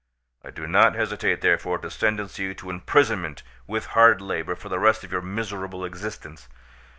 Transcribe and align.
"I 0.43 0.49
do 0.49 0.65
not 0.65 0.95
hesitate 0.95 1.41
therefore 1.41 1.77
to 1.77 1.91
sentence 1.91 2.39
you 2.39 2.55
to 2.55 2.71
imprisonment, 2.71 3.43
with 3.67 3.85
hard 3.93 4.19
labour, 4.19 4.55
for 4.55 4.67
the 4.67 4.79
rest 4.79 5.03
of 5.03 5.11
your 5.11 5.21
miserable 5.21 5.85
existence. 5.85 6.49